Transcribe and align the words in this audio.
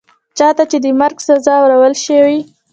چا 0.37 0.47
ته 0.57 0.63
چي 0.69 0.77
د 0.83 0.87
مرګ 0.99 1.17
سزا 1.27 1.53
اورول 1.61 1.93
شوې 2.05 2.39